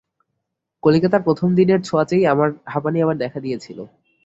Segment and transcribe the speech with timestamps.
[0.83, 3.79] কলিকাতার প্রথম দিনের ছোঁয়াচেই আমার হাঁপানি আবার দেখা দিয়েছিল।